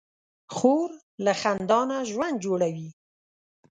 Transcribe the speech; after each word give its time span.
خور 0.55 0.89
له 1.25 1.33
خندا 1.41 1.79
نه 1.91 1.97
ژوند 2.11 2.35
جوړوي. 2.45 2.89